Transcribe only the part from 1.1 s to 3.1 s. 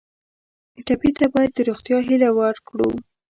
ته باید د روغتیا هیله ورکړو.